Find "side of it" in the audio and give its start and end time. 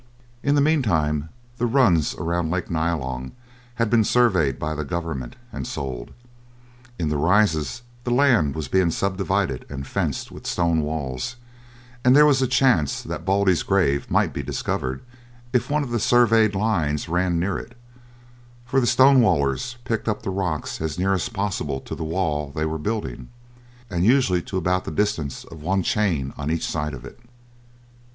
26.67-27.19